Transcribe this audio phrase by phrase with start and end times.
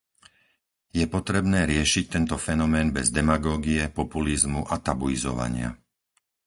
[0.99, 5.69] Je potrebné riešiť tento fenomén bez demagógie, populizmu a tabuizovania.